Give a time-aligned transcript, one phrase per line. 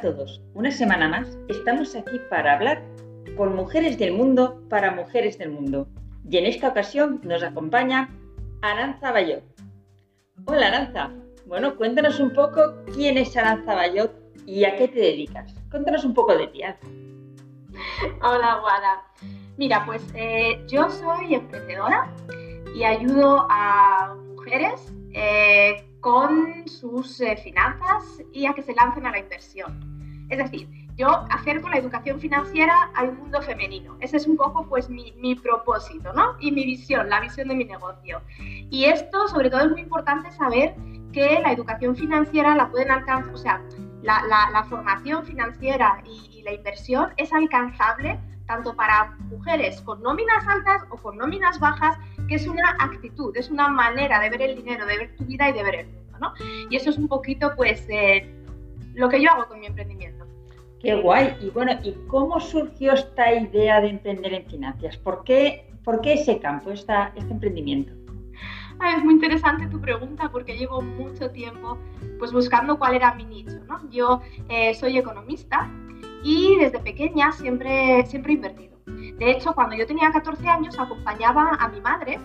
[0.00, 2.82] todos, una semana más estamos aquí para hablar
[3.36, 5.88] por mujeres del mundo para mujeres del mundo.
[6.30, 8.08] Y en esta ocasión nos acompaña
[8.62, 9.42] Aranza Bayot.
[10.44, 11.10] Hola Aranza,
[11.46, 14.12] bueno, cuéntanos un poco quién es Aranza Bayot
[14.46, 15.54] y a qué te dedicas.
[15.70, 16.60] Cuéntanos un poco de ti,
[18.22, 19.04] Hola Guada.
[19.56, 22.14] Mira, pues eh, yo soy emprendedora
[22.74, 29.10] y ayudo a mujeres eh, con sus eh, finanzas y a que se lancen a
[29.10, 29.87] la inversión.
[30.28, 33.96] Es decir, yo acerco la educación financiera al mundo femenino.
[34.00, 36.36] Ese es un poco pues mi, propósito, ¿no?
[36.40, 38.20] Y mi visión, la visión de mi negocio.
[38.38, 40.74] Y esto sobre todo es muy importante saber
[41.12, 43.62] que la educación financiera la pueden alcanzar, o sea,
[44.02, 50.82] la, formación financiera y, y la inversión es alcanzable tanto para mujeres con nóminas altas
[50.90, 51.96] o con nóminas bajas,
[52.28, 55.50] que es una actitud, es una manera de ver el dinero, de ver tu vida
[55.50, 56.32] y de ver el mundo, ¿no?
[56.70, 58.34] Y eso es un poquito, pues, eh,
[58.98, 60.26] lo que yo hago con mi emprendimiento.
[60.80, 61.36] Qué guay.
[61.40, 64.96] Y bueno, ¿y cómo surgió esta idea de emprender en finanzas?
[64.96, 67.92] ¿Por qué, por qué ese campo, esta, este emprendimiento?
[68.96, 71.78] es muy interesante tu pregunta porque llevo mucho tiempo
[72.20, 73.58] pues buscando cuál era mi nicho.
[73.66, 73.88] ¿no?
[73.90, 75.68] Yo eh, soy economista
[76.22, 78.78] y desde pequeña siempre, siempre he invertido.
[78.86, 82.20] De hecho, cuando yo tenía 14 años acompañaba a mi madre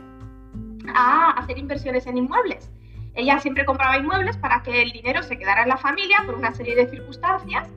[0.94, 2.72] a hacer inversiones en inmuebles.
[3.16, 6.54] Ella siempre compraba inmuebles para que el dinero se quedara en la familia por una
[6.54, 7.70] serie de circunstancias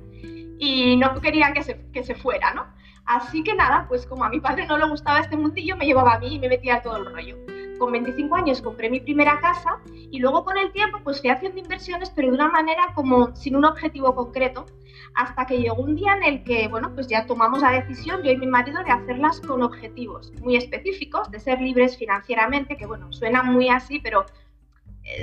[0.59, 2.67] y no querían que se, que se fuera, ¿no?
[3.05, 6.15] Así que nada, pues como a mi padre no le gustaba este mundillo, me llevaba
[6.15, 7.37] a mí y me metía todo el rollo
[7.79, 9.79] con 25 años compré mi primera casa
[10.11, 13.57] y luego con el tiempo pues fui haciendo inversiones pero de una manera como sin
[13.57, 14.67] un objetivo concreto
[15.15, 18.31] hasta que llegó un día en el que bueno pues ya tomamos la decisión yo
[18.31, 23.13] y mi marido de hacerlas con objetivos muy específicos de ser libres financieramente que bueno
[23.13, 24.27] suena muy así pero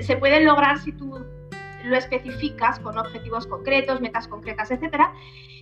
[0.01, 1.23] se pueden lograr si tú
[1.83, 5.03] lo especificas con objetivos concretos, metas concretas, etc.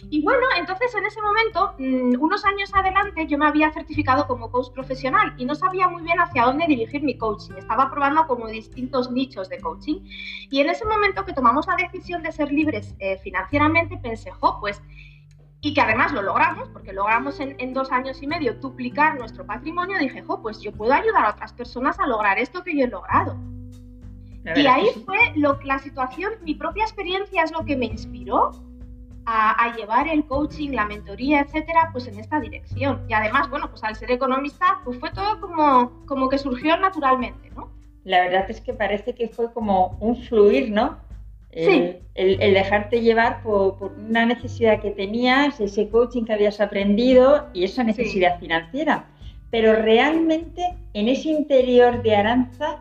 [0.10, 4.52] Y bueno, entonces en ese momento, mm, unos años adelante, yo me había certificado como
[4.52, 7.54] coach profesional y no sabía muy bien hacia dónde dirigir mi coaching.
[7.58, 10.02] Estaba probando como distintos nichos de coaching.
[10.50, 14.58] Y en ese momento que tomamos la decisión de ser libres eh, financieramente, pensé, jo,
[14.60, 14.82] pues
[15.64, 19.46] y que además lo logramos, porque logramos en, en, dos años y medio duplicar nuestro
[19.46, 22.86] patrimonio, dije, jo, pues yo puedo ayudar a otras personas a lograr esto que yo
[22.86, 23.38] he logrado.
[24.44, 28.52] Y ahí fue lo, la situación, mi propia experiencia es lo que me inspiró
[29.26, 33.06] a, llevar el coaching, la mentoría, etcétera, pues en esta dirección.
[33.08, 37.52] Y además, bueno, pues al ser economista, pues fue todo como, como que surgió naturalmente,
[37.56, 37.72] ¿no?
[38.04, 40.98] La verdad es que parece que fue como un fluir, ¿no?
[41.54, 41.98] sí.
[42.16, 47.66] el, dejarte llevar por, por, una necesidad que tenías, ese coaching que habías aprendido y
[47.66, 49.06] esa necesidad financiera.
[49.52, 50.64] Pero realmente
[50.94, 52.80] en ese interior de Aranza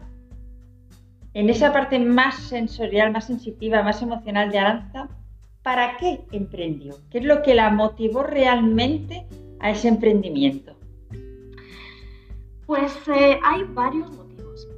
[1.34, 5.08] en esa parte más sensorial, más sensitiva, más emocional de Aranza,
[5.62, 6.96] ¿para qué emprendió?
[7.10, 9.26] ¿Qué es lo que la motivó realmente
[9.60, 10.74] a ese emprendimiento?
[12.66, 14.68] Pues eh, hay varios motivos.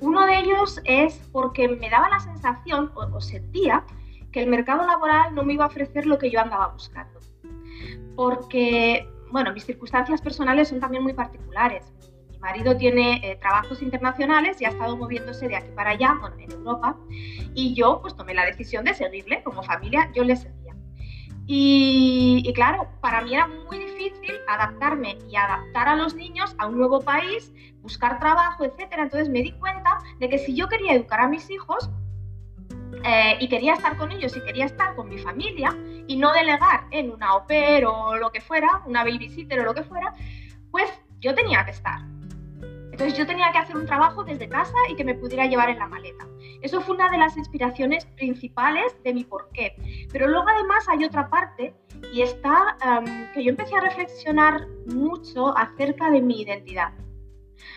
[0.00, 3.84] Uno de ellos es porque me daba la sensación o, sentía
[4.32, 7.18] que el mercado laboral no me iba a ofrecer lo que yo andaba buscando.
[8.16, 11.92] Porque, bueno, mis circunstancias personales son también muy particulares
[12.40, 16.50] marido tiene eh, trabajos internacionales y ha estado moviéndose de aquí para allá, bueno, en
[16.50, 16.96] Europa,
[17.54, 20.74] y yo pues tomé la decisión de seguirle como familia, yo le seguía.
[21.52, 26.78] Y, claro, para mí era muy difícil adaptarme y adaptar a los niños a un
[26.78, 27.52] nuevo país,
[27.82, 29.02] buscar trabajo, etcétera.
[29.02, 31.90] Entonces me di cuenta de que si yo quería educar a mis hijos,
[33.04, 35.76] eh, y quería estar con ellos y quería estar con mi familia
[36.06, 39.74] y no delegar en una au pair o lo que fuera, una babysitter o lo
[39.74, 40.14] que fuera,
[40.70, 42.00] pues yo tenía que estar.
[43.00, 45.78] Entonces yo tenía que hacer un trabajo desde casa y que me pudiera llevar en
[45.78, 46.28] la maleta.
[46.60, 49.74] Eso fue una de las inspiraciones principales de mi porqué.
[50.12, 51.74] Pero luego además hay otra parte
[52.12, 56.92] y está em, que yo empecé a reflexionar mucho acerca de mi identidad.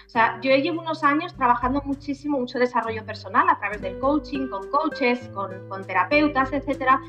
[0.06, 4.50] O sea, yo llevo unos años trabajando muchísimo, mucho desarrollo personal a través del coaching,
[4.50, 7.00] con coaches, con, terapeutas, etc.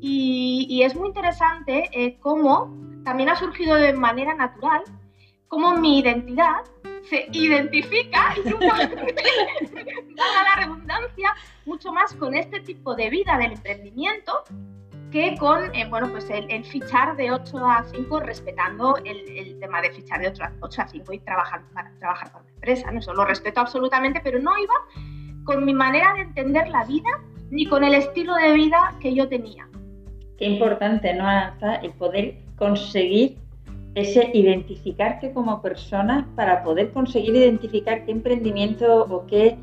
[0.00, 4.84] Y, es muy interesante eh, cómo también ha surgido de manera natural,
[5.48, 6.62] cómo mi identidad
[7.08, 8.48] se identifica, y
[10.16, 14.44] la redundancia, mucho más con este tipo de vida del emprendimiento
[15.10, 19.90] que con eh, bueno, pues el, fichar de 8 a 5 respetando el, tema de
[19.90, 22.90] fichar de 8 a, 5 y trabajar para, trabajar para una empresa.
[22.90, 22.98] ¿no?
[22.98, 24.74] Eso lo respeto absolutamente, pero no iba
[25.44, 27.08] con mi manera de entender la vida
[27.50, 29.68] ni con el estilo de vida que yo tenía.
[30.38, 31.26] Qué importante, ¿no,
[31.82, 33.38] El poder conseguir
[33.96, 39.56] ese identificarte como persona para poder conseguir identificar qué emprendimiento o qué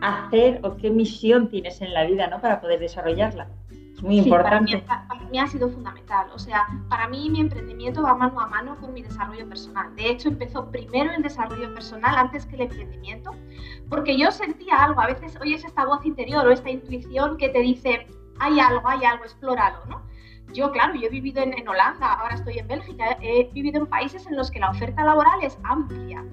[0.00, 2.40] hacer o qué misión tienes en la vida, ¿no?
[2.40, 3.48] Para poder desarrollarla.
[3.94, 4.78] Es muy importante.
[4.78, 6.26] Para mí, para mí, ha sido fundamental.
[6.34, 9.94] O sea, para mí mi emprendimiento va mano a mano con mi desarrollo personal.
[9.94, 13.32] De hecho, empezó primero el desarrollo personal antes que el emprendimiento,
[13.88, 15.00] porque yo sentía algo.
[15.00, 18.08] A veces oyes esta voz interior o esta intuición que te dice,
[18.40, 20.02] hay algo, hay algo, explóralo, ¿no?
[20.54, 24.26] Yo, claro, yo he vivido en, Holanda, ahora estoy en Bélgica, he vivido en países
[24.26, 26.24] en los que la oferta laboral es amplia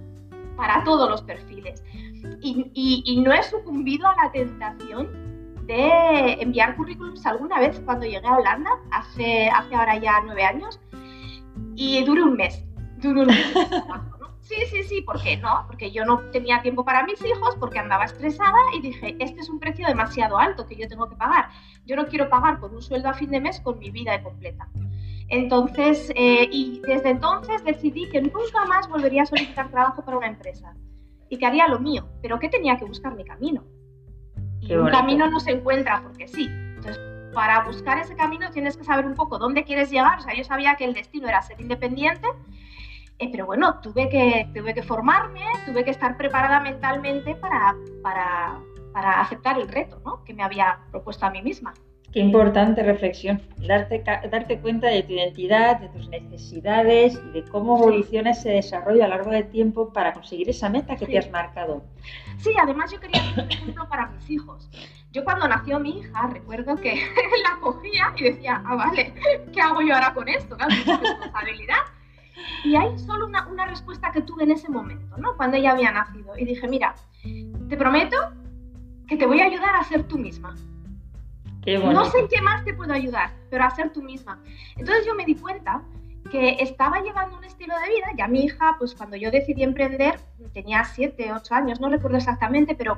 [0.56, 1.84] para todos los perfiles.
[2.42, 5.10] Y, no he sucumbido a la tentación
[5.68, 10.80] de enviar currículums alguna vez cuando llegué a Holanda, hace, hace ahora ya nueve años,
[11.76, 12.04] y.
[12.06, 12.64] Duré un mes.
[14.46, 15.64] Sí, sí, sí, ¿por qué no?
[15.66, 19.50] Porque yo no tenía tiempo para mis hijos, porque andaba estresada y dije, este es
[19.50, 21.50] un precio demasiado alto que yo tengo que pagar.
[21.84, 24.70] Yo no quiero pagar por un sueldo a fin de mes con mi vida completa.
[25.30, 30.28] Entonces, eh, y desde entonces decidí que nunca más volvería a solicitar trabajo para una
[30.28, 30.76] empresa
[31.28, 33.64] y que haría lo mío, pero que tenía que buscar mi camino.
[34.62, 36.46] Y un camino no se encuentra porque sí.
[36.52, 37.00] Entonces,
[37.34, 40.20] para buscar ese camino tienes que saber un poco dónde quieres llegar.
[40.20, 42.28] O sea, yo sabía que el destino era ser independiente,
[43.20, 48.60] eh, pero bueno, tuve que, tuve que formarme, tuve que estar preparada mentalmente para, para,
[48.94, 50.24] para aceptar el reto ¿no?
[50.24, 51.74] que me había propuesto a mí misma.
[52.12, 54.02] Qué importante reflexión, darte,
[54.32, 59.08] darte cuenta de tu identidad, de tus necesidades y de cómo evoluciona ese desarrollo a
[59.10, 61.12] lo largo del tiempo para conseguir esa meta que Sí.
[61.12, 61.84] te has marcado.
[62.38, 64.70] Sí, además yo quería ser un ejemplo para mis hijos.
[65.12, 66.94] Yo cuando nació mi hija recuerdo que
[67.44, 69.14] la cogía y decía, ah, vale,
[69.52, 70.56] ¿qué hago yo ahora con esto?
[70.56, 71.80] Claro, es responsabilidad.
[72.64, 75.36] Y hay solo una, una respuesta que tuve en ese momento, ¿no?
[75.36, 76.38] Cuando ella había nacido.
[76.38, 76.96] Y dije, mira,
[77.70, 78.18] te prometo
[79.08, 80.56] que te voy a ayudar a ser tú misma.
[81.64, 81.78] Qué.
[81.80, 84.40] No sé en qué más te puedo ayudar, pero a ser tú misma.
[84.76, 85.82] Entonces yo me di cuenta
[86.30, 90.20] que estaba llevando un estilo de vida, ya mi hija, pues cuando yo decidí emprender,
[90.54, 92.98] tenía 7, 8 años, no recuerdo exactamente, pero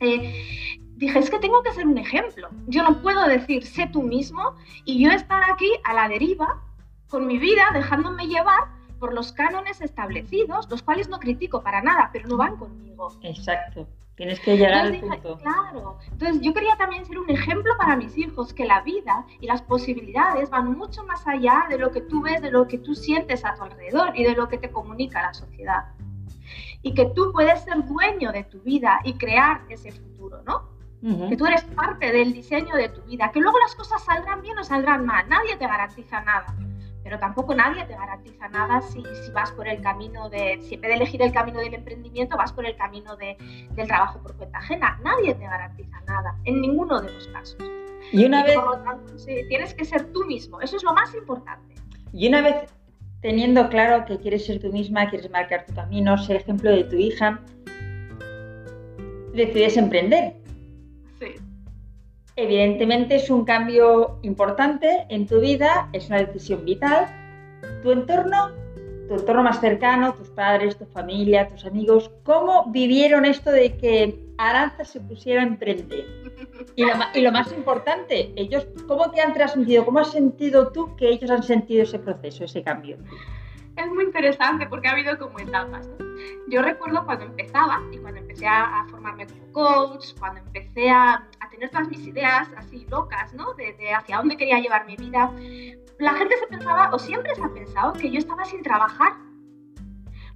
[0.00, 2.48] eh, dije, es que tengo que ser un ejemplo.
[2.66, 4.54] Yo no puedo decir, sé tú mismo,
[4.84, 6.62] y yo estar aquí a la deriva
[7.08, 8.64] con mi vida, dejándome llevar
[8.98, 13.12] por los cánones establecidos, los cuales no critico para nada, pero no van conmigo.
[13.22, 13.86] Exacto.
[14.16, 15.38] Tienes que llegar al Entonces dije, punto.
[15.38, 15.98] claro.
[16.10, 19.62] Entonces yo quería también ser un ejemplo para mis hijos, que la vida y las
[19.62, 23.44] posibilidades van mucho más allá de lo que tú ves, de lo que tú sientes
[23.44, 25.84] a tu alrededor y de lo que te comunica la sociedad.
[26.82, 30.68] Y que tú puedes ser dueño de tu vida y crear ese futuro, ¿no?
[31.00, 31.28] Ujú.
[31.28, 34.58] Que tú eres parte del diseño de tu vida, que luego las cosas saldrán bien
[34.58, 36.46] o saldrán mal, nadie te garantiza nada.
[37.04, 40.80] Pero tampoco nadie te garantiza nada si, si vas por el camino de, si en
[40.80, 43.36] vez de elegir el camino del emprendimiento, vas por el camino de,
[43.70, 44.98] del trabajo por cuenta ajena.
[45.02, 47.56] Nadie te garantiza nada, en ninguno de los casos.
[48.12, 50.82] Y una Y vez, por lo tanto, sí, tienes que ser tú mismo, eso es
[50.82, 51.74] lo más importante.
[52.12, 52.56] y una vez
[53.20, 56.96] teniendo claro que quieres ser tú misma, quieres marcar tu camino, ser ejemplo de tu
[56.96, 57.40] hija,
[59.34, 60.34] decides emprender.
[62.40, 67.08] Evidentemente es un cambio importante en tu vida, es una decisión vital.
[67.82, 68.52] Tu entorno,
[69.08, 74.20] tu entorno más cercano, tus padres, tu familia, tus amigos, ¿cómo vivieron esto de que
[74.38, 76.06] Aranza se pusiera a emprender?
[76.76, 79.84] Y lo, y lo más importante, ellos, ¿cómo te han transmitido?
[79.84, 82.98] ¿Cómo has sentido tú que ellos han sentido ese proceso, ese cambio?
[83.78, 85.88] Es muy interesante porque ha habido como etapas.
[86.48, 89.26] Yo recuerdo cuando empezaba y cuando empecé a, formarme
[89.58, 93.54] coach, cuando empecé a, a tener todas mis ideas así locas, ¿no?
[93.54, 95.32] De, de hacia dónde quería llevar mi vida,
[95.98, 99.14] la gente se pensaba, o siempre se ha pensado, que yo estaba sin trabajar.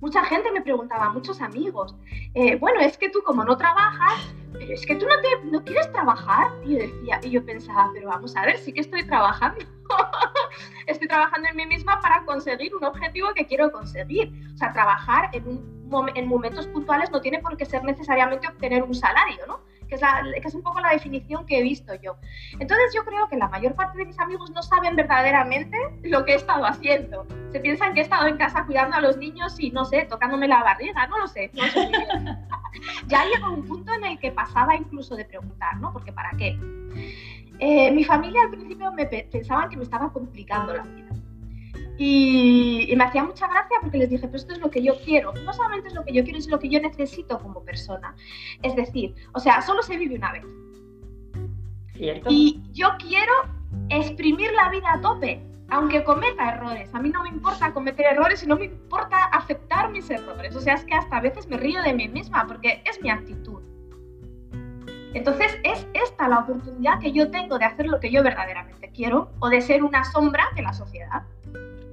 [0.00, 1.94] Mucha gente me preguntaba, muchos amigos,
[2.34, 5.62] eh, bueno, es que tú como no trabajas, pero es que tú no, te, no
[5.62, 6.50] quieres trabajar.
[6.64, 9.64] Y yo decía, y yo pensaba, pero vamos a ver, sí que estoy trabajando.
[10.88, 14.32] estoy trabajando en mí misma para conseguir un objetivo que quiero conseguir.
[14.52, 15.81] O sea, trabajar en, un
[16.14, 19.60] en momentos puntuales no tiene por qué ser necesariamente obtener un salario, ¿no?
[19.88, 20.00] Que es,
[20.40, 22.16] que es un poco la definición que he visto yo.
[22.58, 26.32] Entonces yo creo que la mayor parte de mis amigos no saben verdaderamente lo que
[26.32, 27.26] he estado haciendo.
[27.52, 30.48] Se piensan que he estado en casa cuidando a los niños y, no sé, tocándome
[30.48, 31.50] la barriga, no lo sé.
[31.52, 31.90] No sé
[33.06, 35.92] ya llegó un punto en el que pasaba incluso de preguntar, ¿no?
[35.92, 36.58] Porque ¿para qué?
[37.58, 41.01] Eh, mi familia al principio me pe- pensaban que me estaba complicando la vida.
[42.04, 44.98] Y, y me hacía mucha gracia porque les dije, pero esto es lo que yo
[45.04, 45.32] quiero.
[45.44, 48.16] No solamente es lo que yo quiero, es lo que yo necesito como persona.
[48.60, 50.44] Es decir, o sea, solo se vive una vez.
[51.94, 52.28] ¿Cierto?
[52.28, 53.32] Y yo quiero
[53.88, 55.40] exprimir la vida a tope,
[55.70, 56.92] aunque cometa errores.
[56.92, 60.56] A mí no me importa cometer errores y no me importa aceptar mis errores.
[60.56, 63.10] O sea, es que hasta a veces me río de mí misma porque es mi
[63.10, 63.62] actitud.
[65.14, 69.30] Entonces es esta la oportunidad que yo tengo de hacer lo que yo verdaderamente quiero
[69.38, 71.22] o de ser una sombra de la sociedad.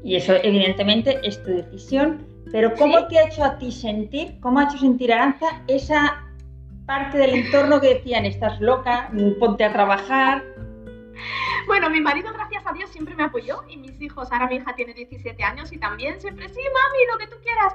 [0.04, 3.06] Y eso evidentemente es tu decisión, pero ¿cómo Sí.
[3.10, 6.26] te ha hecho a ti sentir, cómo ha hecho sentir Aranza esa
[6.86, 10.44] parte del entorno que decían, estás loca, ponte a trabajar?
[11.68, 14.74] Bueno, mi marido, gracias a Dios, siempre me apoyó y mis hijos, ahora mi hija
[14.76, 17.74] tiene 17 años y también siempre, sí, mami, lo que tú quieras.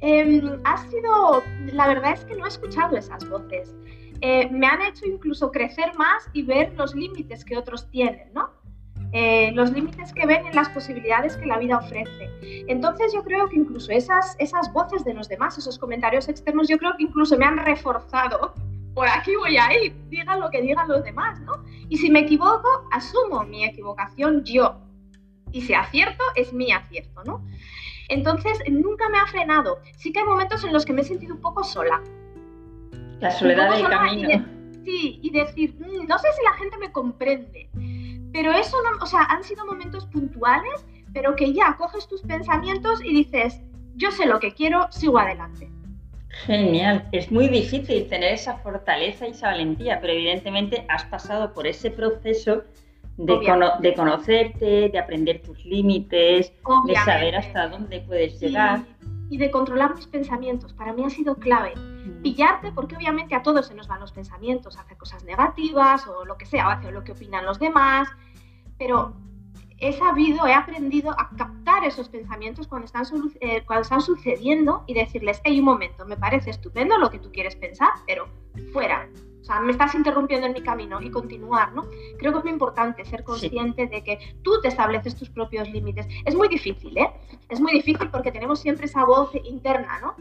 [0.00, 1.42] Em, ha sido,
[1.72, 3.74] la verdad es que no he escuchado esas voces.
[4.20, 8.50] Eh, me han hecho incluso crecer más y ver los límites que otros tienen, ¿no?
[9.16, 12.28] Eh, los límites que ven en las posibilidades que la vida ofrece.
[12.66, 16.78] Entonces yo creo que incluso esas, esas voces de los demás, esos comentarios externos, yo
[16.78, 18.54] creo que incluso me han reforzado.
[18.92, 21.62] Por aquí voy a ir, digan lo que digan los demás, ¿no?
[21.88, 24.80] Y si me equivoco, asumo mi equivocación yo.
[25.52, 27.44] Y si acierto, es mi acierto, ¿no?
[28.08, 29.78] Entonces, nunca me ha frenado.
[29.96, 32.02] Sí que hay momentos en los que me he sentido un poco sola.
[33.20, 34.44] La soledad del camino.
[34.84, 37.70] sí, y decir, mm, no sé si la gente me comprende,
[38.34, 43.00] pero eso, no, o sea, han sido momentos puntuales, pero que ya coges tus pensamientos
[43.00, 43.60] y dices,
[43.94, 45.70] yo sé lo que quiero, sigo adelante.
[46.44, 51.68] Genial, es muy difícil tener esa fortaleza y esa valentía, pero evidentemente has pasado por
[51.68, 52.64] ese proceso
[53.18, 53.38] de,
[53.80, 56.52] de conocerte, de aprender tus límites,
[56.86, 58.82] de saber hasta dónde puedes llegar.
[59.30, 61.72] Y de controlar tus pensamientos, para mí ha sido clave.
[61.76, 62.22] Mm.
[62.22, 66.36] Pillarte, porque obviamente a todos se nos van los pensamientos, hacer cosas negativas o lo
[66.36, 68.08] que sea, o hacer lo que opinan los demás,
[68.78, 69.14] pero
[69.78, 73.04] he sabido, he aprendido a captar esos pensamientos cuando están,
[73.40, 77.30] eh, cuando están sucediendo y decirles, hey, un momento, me parece estupendo lo que tú
[77.32, 78.28] quieres pensar, pero
[78.72, 79.08] fuera.
[79.40, 81.82] O sea, me estás interrumpiendo en mi camino y continuar, ¿no?
[82.18, 86.06] Creo que es muy importante ser consciente de que tú te estableces tus propios límites.
[86.24, 87.10] Es muy difícil, ¿eh?
[87.50, 90.14] Es muy difícil porque tenemos siempre esa voz interna, ¿no?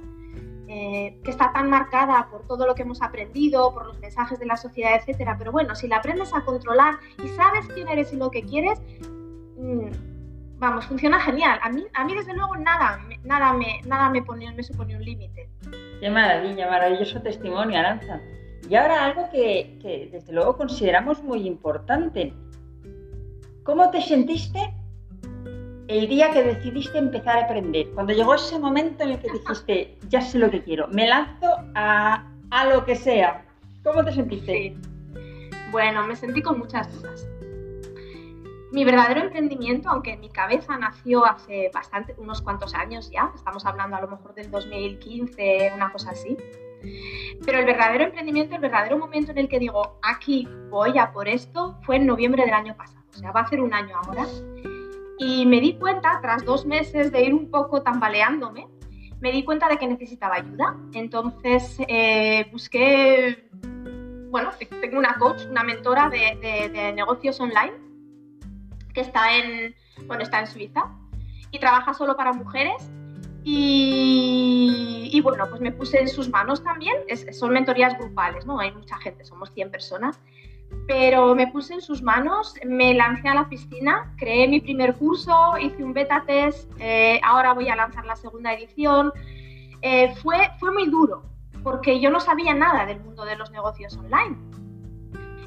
[0.75, 4.47] Eh, que está tan marcada por todo lo que hemos aprendido, por los mensajes de
[4.47, 5.35] la sociedad, etcétera.
[5.37, 8.81] Pero bueno, si la aprendes a controlar y sabes quién eres y lo que quieres,
[9.55, 11.59] mm, vamos, funciona genial.
[11.61, 15.05] A mí, a mí desde luego nada, nada me, nada me, pone, me supone un
[15.05, 15.47] límite.
[15.99, 18.19] Qué maravilla, maravilloso testimonio, Aranza.
[18.67, 22.33] Y ahora algo que, que desde luego consideramos muy importante.
[23.63, 24.73] ¿Cómo te sentiste
[25.87, 29.97] el día que decidiste empezar a aprender, cuando llegó ese momento en el que dijiste,
[30.07, 33.45] ya sé lo que quiero, me lanzo a, a lo que sea,
[33.83, 34.75] ¿cómo te sentiste?
[35.71, 37.27] Bueno, me sentí con muchas dudas.
[38.71, 43.65] Mi verdadero emprendimiento, aunque en mi cabeza nació hace bastante, unos cuantos años ya, estamos
[43.65, 46.37] hablando a lo mejor del 2015, una cosa así,
[47.45, 51.27] pero el verdadero emprendimiento, el verdadero momento en el que digo, aquí voy a por
[51.27, 54.25] esto, fue en noviembre del año pasado, o sea, va a ser un año ahora.
[55.23, 58.67] Y me di cuenta, tras dos meses de ir un poco tambaleándome,
[59.21, 60.75] me di cuenta de que necesitaba ayuda.
[60.93, 63.49] Entonces eh, busqué,
[64.29, 64.49] bueno,
[64.81, 67.71] tengo una coach, una mentora de, negocios online
[68.93, 69.73] que está en,
[70.07, 70.91] bueno, está en Suiza
[71.51, 72.91] y trabaja solo para mujeres.
[73.45, 76.95] Y, bueno, pues me puse en sus manos también.
[77.31, 78.59] son mentorías grupales, ¿no?
[78.59, 80.19] Hay mucha gente, somos 100 personas
[80.87, 85.57] pero me puse en sus manos, me lancé a la piscina, creé mi primer curso,
[85.59, 89.11] hice un beta test, eh, ahora voy a lanzar la segunda edición.
[89.81, 91.23] Eh, fue, fue muy duro,
[91.63, 94.37] porque yo no sabía nada del mundo de los negocios online.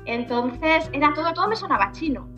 [0.07, 2.29] Entonces, era todo, todo me sonaba chino.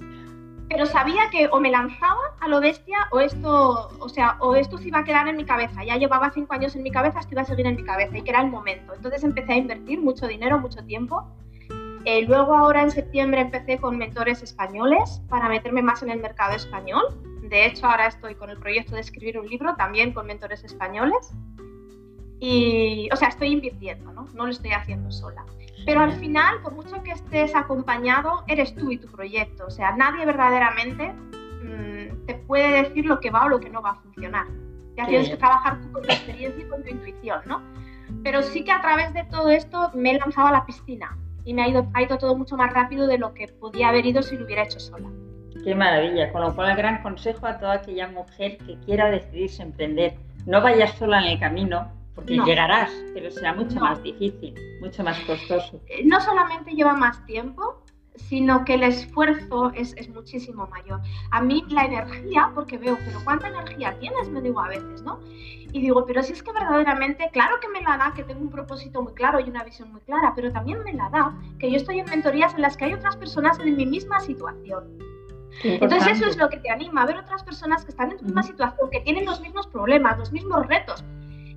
[0.68, 4.76] Pero sabía que o me lanzaba a lo bestia o esto, o sea, o esto
[4.76, 5.83] se iba a quedar en mi cabeza.
[5.83, 8.23] Ya llevaba cinco años en mi cabeza, esto iba a seguir en mi cabeza y
[8.23, 8.92] que era el momento.
[8.95, 11.26] Entonces empecé a invertir mucho dinero, mucho tiempo
[12.05, 16.55] eh, luego ahora en septiembre empecé con mentores españoles para meterme más en el mercado
[16.55, 17.02] español.
[17.43, 21.33] De hecho, ahora estoy con el proyecto de escribir un libro también con mentores españoles.
[22.40, 24.26] Y, o sea, estoy invirtiendo, ¿no?
[24.35, 25.45] No lo estoy haciendo sola.
[25.87, 29.67] Pero al final, por mucho que estés acompañado, eres tú y tu proyecto.
[29.67, 33.83] O sea, nadie verdaderamente mm, te puede decir lo que va o lo que no
[33.83, 34.47] va a funcionar.
[34.97, 37.62] Ya tienes que trabajar tú con tu experiencia y con tu intuición, ¿no?
[38.23, 41.54] Pero sí que a través de todo esto me he lanzado a la piscina y
[41.54, 44.23] me ha ido, ha ido todo mucho más rápido de lo que podía haber ido
[44.23, 45.09] si lo hubiera hecho sola.
[45.64, 49.62] Qué maravilla, con lo cual el gran consejo a toda aquella mujer que quiera decidirse
[49.62, 50.14] emprender,
[50.47, 55.18] no vayas sola en el camino, porque llegarás, pero será mucho más difícil, mucho más
[55.21, 55.80] costoso.
[55.87, 57.83] Eh, no solamente lleva más tiempo,
[58.18, 61.00] sino que el esfuerzo es, es, muchísimo mayor.
[61.30, 64.28] A mí la energía, porque veo, pero ¿cuánta energía tienes?
[64.28, 65.20] Me digo a veces, ¿no?
[65.72, 68.50] Y digo, pero si es que verdaderamente, claro que me la da, que tengo un
[68.50, 71.76] propósito muy claro y una visión muy clara, pero también me la da que yo
[71.76, 74.98] estoy en mentorías en las que hay otras personas en mi misma situación.
[75.62, 78.25] Entonces eso es lo que te anima, a ver otras personas que están en tu
[78.25, 81.04] misma situación, que tienen los mismos problemas, los mismos retos,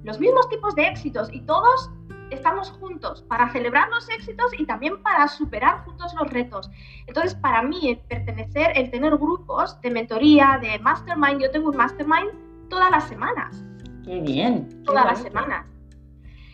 [0.03, 1.89] los mismos tipos de éxitos y todos
[2.31, 6.69] estamos juntos para celebrar los éxitos y también para superar juntos los retos.
[7.07, 11.77] Entonces, para mí, el pertenecer, el tener grupos de mentoría, de mastermind, yo tengo un
[11.77, 12.31] mastermind
[12.69, 13.63] todas las semanas.
[14.03, 14.83] Qué bien.
[14.83, 15.67] Todas las semanas.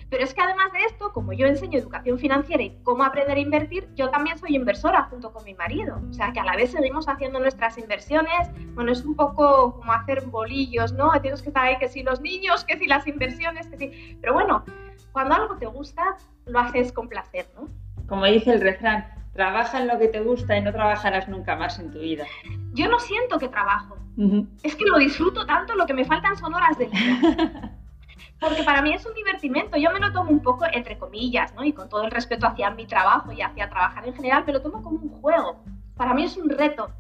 [0.10, 3.42] Pero es que además de esto, como yo enseño educación financiera y cómo aprender a
[3.42, 6.00] invertir, yo también soy inversora junto con mi marido.
[6.10, 8.50] O sea que a la vez seguimos haciendo nuestras inversiones.
[8.74, 11.12] Bueno, es un poco como hacer bolillos, ¿no?
[11.22, 14.18] Tienes que estar ahí que si los niños, que si las inversiones, que si...
[14.22, 14.64] Pero bueno,
[15.18, 17.68] cuando algo te gusta, lo haces con placer, ¿no?
[18.08, 21.80] Como dice el refrán, trabaja en lo que te gusta y no trabajarás nunca más
[21.80, 22.24] en tu vida.
[22.74, 23.98] Yo no siento que trabajo.
[24.62, 27.72] Es que lo disfruto tanto, lo que me faltan son horas de vida.
[28.40, 29.76] porque para mí es un divertimento.
[29.76, 31.64] Yo me lo tomo un poco entre comillas, ¿no?
[31.64, 34.62] Y con todo el respeto hacia mi trabajo y hacia trabajar en general, me lo
[34.62, 35.64] tomo como un juego.
[35.96, 36.92] Para mí es un reto.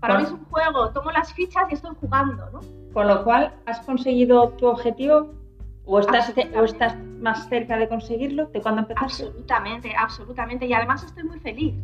[0.00, 0.92] Para mí es un juego.
[0.92, 2.60] Tomo las fichas y estoy jugando, ¿no?
[2.94, 5.39] Con lo cual, ¿has conseguido tu objetivo?
[5.84, 9.24] ¿O estás, ¿O estás más cerca de conseguirlo de cuando empezaste?
[9.24, 10.66] Absolutamente, absolutamente.
[10.66, 11.74] Y además estoy muy feliz.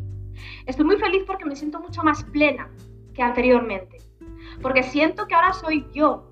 [0.65, 2.69] Estoy muy feliz porque me siento mucho más plena
[3.13, 3.97] que anteriormente.
[4.61, 6.31] Porque siento que ahora soy yo.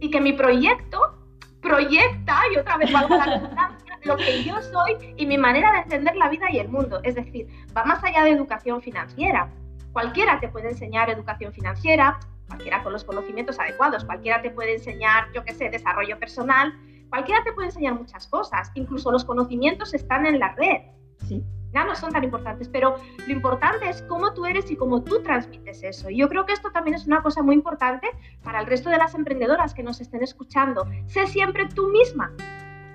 [0.00, 1.20] Y que mi proyecto
[1.60, 5.78] proyecta, y otra vez valgo la redundancia, lo que yo soy y mi manera de
[5.80, 7.00] entender la vida y el mundo.
[7.02, 9.50] Es decir, va más allá de educación financiera.
[9.92, 12.18] Cualquiera te puede enseñar educación financiera,
[12.50, 16.74] cualquiera con los conocimientos adecuados, cualquiera te puede enseñar, yo qué sé, desarrollo personal,
[17.08, 20.82] cualquiera te puede enseñar muchas cosas, incluso los conocimientos están en la red.
[21.26, 21.42] Sí
[21.72, 25.22] ya no son tan importantes, pero lo importante es cómo tú eres y cómo tú
[25.22, 26.10] transmites eso.
[26.10, 28.08] Y yo creo que esto también es una cosa muy importante
[28.42, 30.86] para el resto de las emprendedoras que nos estén escuchando.
[31.06, 32.32] Sé siempre tú misma.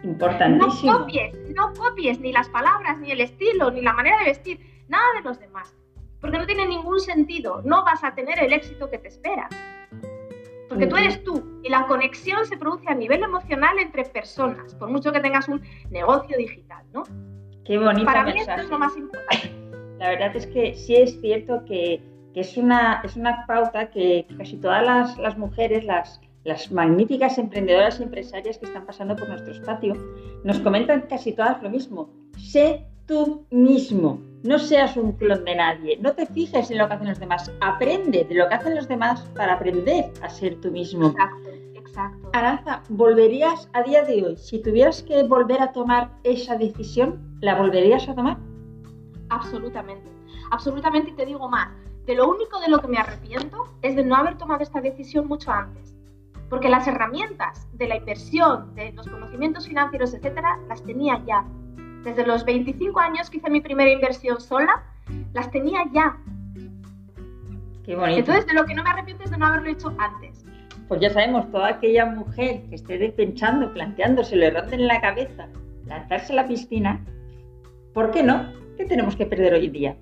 [0.04, 0.92] Importantísimo.
[0.92, 4.86] No copies, no copies ni las palabras, ni el estilo, ni la manera de vestir,
[4.88, 5.74] nada de los demás.
[6.46, 7.64] No tiene ningún sentido.
[7.66, 9.50] No vas a tener el éxito que te esperas.
[10.70, 14.92] Porque tú eres tú y la conexión se produce a nivel emocional entre personas, por
[14.92, 17.02] mucho que tengas un negocio digital, ¿no?
[17.66, 19.52] Qué bonito Para mí esto es lo más importante.
[19.98, 22.04] La verdad es que sí es cierto que,
[22.36, 27.40] que es, una, es una pauta que casi todas las, las mujeres, las, las magníficas
[27.40, 29.96] emprendedoras y empresarias que están pasando por nuestro espacio,
[30.44, 32.08] nos comentan casi todas lo mismo.
[32.38, 36.94] Sé tú mismo, no seas un clon de nadie, no te fijes en lo que
[36.94, 40.72] hacen los demás, aprende de lo que hacen los demás para aprender a ser tú
[40.72, 41.08] mismo.
[41.08, 42.30] Exacto, exacto.
[42.34, 47.56] Aranza, ¿volverías a día de hoy, si tuvieras que volver a tomar esa decisión, ¿La
[47.56, 48.38] volverías a tomar?
[49.30, 50.10] Absolutamente,
[50.52, 51.70] absolutamente y te digo más,
[52.06, 55.28] de lo único de lo que me arrepiento es de no haber tomado esta decisión
[55.28, 55.94] mucho antes,
[56.50, 61.46] porque las herramientas de la inversión, de los conocimientos financieros, etcétera, las tenía ya.
[62.06, 64.84] Desde los 25 años que hice mi primera inversión sola,
[65.34, 66.18] las tenía ya.
[67.84, 68.20] Qué bonito.
[68.20, 70.46] Entonces, de lo que no me arrepiento es de no haberlo hecho antes.
[70.88, 75.48] Pues ya sabemos, toda aquella mujer que esté pensando, planteándose, le rote en la cabeza
[75.86, 77.04] lanzarse a la piscina,
[77.96, 78.52] ¿Por qué no?
[78.76, 79.96] ¿Qué tenemos que perder hoy en día?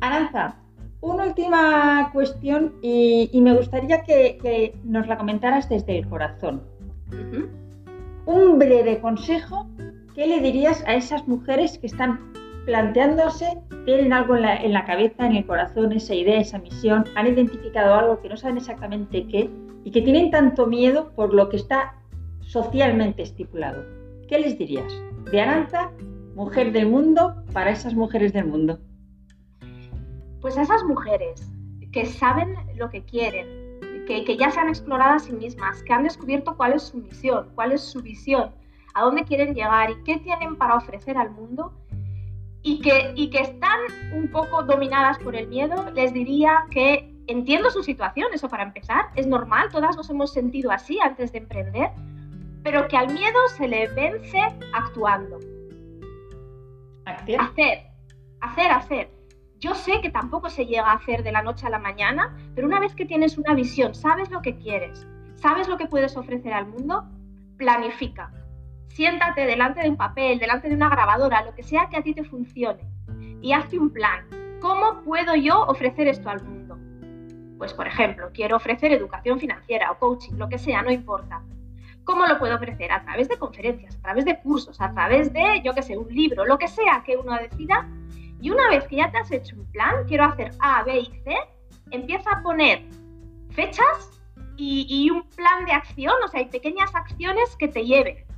[0.00, 0.56] Aranza,
[1.02, 6.62] una última cuestión y, me gustaría que, nos la comentaras desde el corazón.
[8.24, 9.68] Un breve consejo,
[10.20, 12.30] ¿qué le dirías a esas mujeres que están
[12.66, 14.42] planteándose, tienen algo en
[14.74, 18.58] la, cabeza, en el corazón, esa idea, esa misión, han identificado algo que no saben
[18.58, 19.48] exactamente qué
[19.82, 21.94] y que tienen tanto miedo por lo que está
[22.42, 23.82] socialmente estipulado?
[24.28, 24.92] ¿Qué les dirías?
[25.32, 25.90] De Aranza
[26.34, 28.78] mujer del mundo para esas mujeres del mundo?
[30.42, 31.50] Pues a esas mujeres
[31.92, 33.46] que saben lo que quieren,
[34.06, 37.48] que, ya se han explorado a sí mismas, que han descubierto cuál es su misión,
[37.54, 38.59] cuál es su visión,
[38.94, 41.72] a dónde quieren llegar y qué tienen para ofrecer al mundo
[42.62, 43.78] y que, y que están
[44.12, 49.06] un poco dominadas por el miedo, les diría que entiendo su situación, eso para empezar,
[49.14, 51.90] es normal, todas nos hemos sentido así antes de emprender,
[52.62, 54.40] pero que al miedo se le vence
[54.74, 55.38] actuando.
[57.06, 57.40] Hacer,
[58.40, 59.10] hacer, hacer.
[59.58, 62.66] Yo sé que tampoco se llega a hacer de la noche a la mañana, pero
[62.66, 66.52] una vez que tienes una visión, sabes lo que quieres, sabes lo que puedes ofrecer
[66.52, 67.04] al mundo,
[67.56, 68.32] planifica.
[68.90, 72.12] Siéntate delante de un papel, delante de una grabadora, lo que sea que a ti
[72.12, 72.82] te funcione,
[73.40, 74.26] y hazte un plan.
[74.60, 76.76] ¿Cómo puedo yo ofrecer esto al mundo?
[77.56, 81.40] Pues, por ejemplo, quiero ofrecer educación financiera o coaching, lo que sea, no importa.
[82.04, 82.90] ¿Cómo lo puedo ofrecer?
[82.90, 86.08] A través de conferencias, a través de cursos, a través de, yo qué sé, un
[86.12, 87.88] libro, lo que sea que uno decida.
[88.40, 91.06] Y una vez que ya te has hecho un plan, quiero hacer A, B y
[91.22, 91.36] C,
[91.90, 92.82] empieza a poner
[93.50, 94.20] fechas
[94.56, 98.29] y, un plan de acción, o sea, hay pequeñas acciones que te lleven.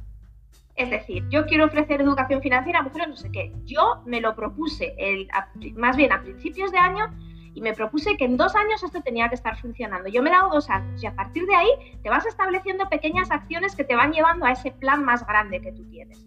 [0.74, 3.52] Es decir, yo quiero ofrecer educación financiera a mujeres, no sé qué.
[3.64, 5.28] Yo me lo propuse el,
[5.74, 7.14] más bien a principios de año
[7.54, 10.08] y me propuse que en dos años esto tenía que estar funcionando.
[10.08, 11.68] Yo me he dado dos años y a partir de ahí
[12.02, 15.72] te vas estableciendo pequeñas acciones que te van llevando a ese plan más grande que
[15.72, 16.26] tú tienes.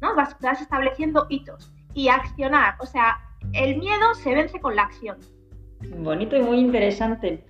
[0.00, 0.14] ¿no?
[0.14, 2.74] Vas, vas estableciendo hitos y accionar.
[2.80, 3.18] O sea,
[3.54, 5.16] el miedo se vence con la acción.
[5.98, 7.44] Bonito y muy interesante.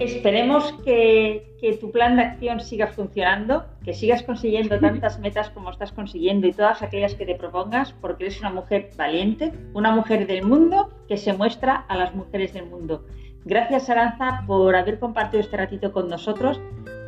[0.00, 5.70] Esperemos que, que, tu plan de acción siga funcionando, que sigas consiguiendo tantas metas como
[5.70, 10.26] estás consiguiendo y todas aquellas que te propongas, porque eres una mujer valiente, una mujer
[10.26, 13.04] del mundo que se muestra a las mujeres del mundo.
[13.44, 16.60] Gracias Aranza por haber compartido este ratito con nosotros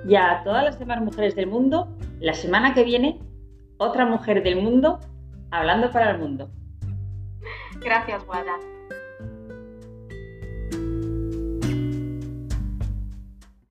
[0.06, 1.88] y a todas las demás mujeres del mundo.
[2.20, 3.20] La semana que viene,
[3.78, 5.00] otra mujer del mundo
[5.50, 6.50] hablando para el mundo.
[7.80, 8.58] Gracias, Guada.